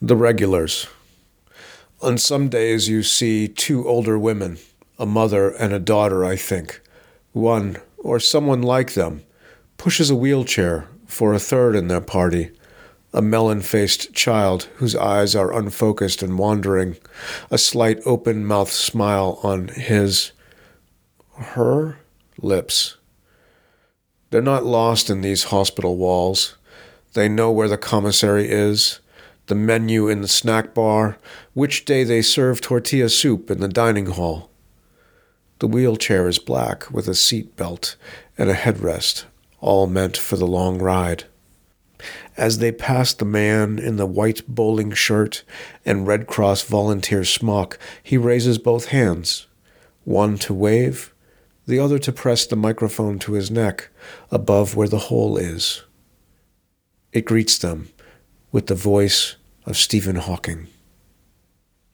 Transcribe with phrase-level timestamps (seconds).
[0.00, 0.86] The regulars.
[2.00, 4.58] On some days you see two older women,
[4.96, 6.80] a mother and a daughter, I think.
[7.32, 9.24] One, or someone like them,
[9.76, 12.52] pushes a wheelchair for a third in their party,
[13.12, 16.96] a melon faced child whose eyes are unfocused and wandering,
[17.50, 20.30] a slight open mouthed smile on his,
[21.34, 21.98] her
[22.40, 22.98] lips.
[24.30, 26.56] They're not lost in these hospital walls.
[27.14, 29.00] They know where the commissary is,
[29.48, 31.18] the menu in the snack bar,
[31.54, 34.50] which day they serve tortilla soup in the dining hall.
[35.58, 37.96] The wheelchair is black with a seat belt
[38.36, 39.24] and a headrest,
[39.60, 41.24] all meant for the long ride.
[42.36, 45.42] As they pass the man in the white bowling shirt
[45.84, 49.48] and Red Cross volunteer smock, he raises both hands,
[50.04, 51.12] one to wave,
[51.66, 53.88] the other to press the microphone to his neck,
[54.30, 55.82] above where the hole is.
[57.12, 57.88] It greets them
[58.52, 60.68] with the voice of Stephen Hawking.